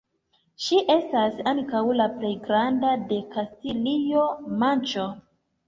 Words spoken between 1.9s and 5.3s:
la plej granda de Kastilio-Manĉo.